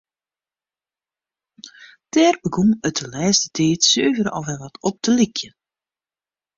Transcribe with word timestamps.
Dêr 2.11 2.35
begûn 2.41 2.69
it 2.87 2.97
de 3.01 3.05
lêste 3.13 3.47
tiid 3.55 3.81
suver 3.91 4.27
al 4.37 4.43
wer 4.47 4.59
wat 4.63 4.75
op 4.87 4.95
te 5.03 5.11
lykjen. 5.17 5.53